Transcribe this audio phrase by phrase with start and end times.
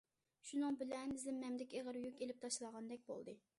[0.51, 3.41] شۇنىڭ بىلەن زىممەمدىكى ئېغىر يۈك ئېلىپ تاشلانغاندەك بولدى.